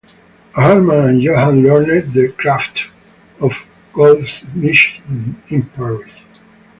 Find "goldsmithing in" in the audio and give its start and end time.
3.93-5.63